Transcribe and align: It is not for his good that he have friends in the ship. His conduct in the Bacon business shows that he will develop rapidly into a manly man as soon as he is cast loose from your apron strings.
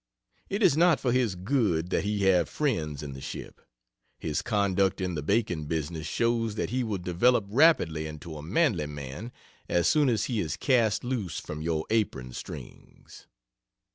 It 0.49 0.63
is 0.63 0.75
not 0.75 0.99
for 0.99 1.11
his 1.11 1.35
good 1.35 1.91
that 1.91 2.03
he 2.03 2.23
have 2.23 2.49
friends 2.49 3.03
in 3.03 3.13
the 3.13 3.21
ship. 3.21 3.61
His 4.17 4.41
conduct 4.41 4.99
in 4.99 5.13
the 5.13 5.21
Bacon 5.21 5.65
business 5.65 6.07
shows 6.07 6.55
that 6.55 6.71
he 6.71 6.83
will 6.83 6.97
develop 6.97 7.45
rapidly 7.47 8.07
into 8.07 8.35
a 8.35 8.41
manly 8.41 8.87
man 8.87 9.31
as 9.69 9.87
soon 9.87 10.09
as 10.09 10.23
he 10.25 10.39
is 10.39 10.57
cast 10.57 11.03
loose 11.03 11.39
from 11.39 11.61
your 11.61 11.85
apron 11.91 12.33
strings. 12.33 13.27